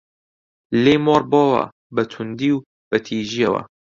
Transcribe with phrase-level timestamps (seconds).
[0.83, 1.63] لێی مۆڕ بۆوە
[1.95, 3.49] بە توندی و بە تیژییە